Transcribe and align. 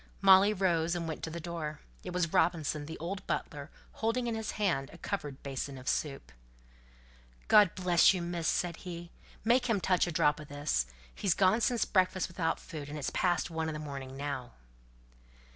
Molly 0.19 0.51
rose 0.51 0.95
and 0.95 1.07
went 1.07 1.21
to 1.21 1.29
the 1.29 1.39
door: 1.39 1.79
it 2.03 2.11
was 2.11 2.33
Robinson, 2.33 2.87
the 2.87 2.97
old 2.97 3.23
butler, 3.27 3.69
holding 3.91 4.25
in 4.25 4.33
his 4.33 4.53
hand 4.53 4.89
a 4.91 4.97
covered 4.97 5.43
basin 5.43 5.77
of 5.77 5.87
soup. 5.87 6.31
"God 7.47 7.75
bless 7.75 8.11
you, 8.11 8.19
Miss," 8.23 8.47
said 8.47 8.77
he; 8.77 9.11
"make 9.45 9.67
him 9.67 9.79
touch 9.79 10.07
a 10.07 10.11
drop 10.11 10.41
o' 10.41 10.43
this: 10.43 10.87
he's 11.13 11.35
gone 11.35 11.61
since 11.61 11.85
breakfast 11.85 12.27
without 12.29 12.59
food, 12.59 12.89
and 12.89 12.97
it's 12.97 13.11
past 13.11 13.51
one 13.51 13.69
in 13.69 13.73
the 13.75 13.79
morning 13.79 14.17
now." 14.17 14.53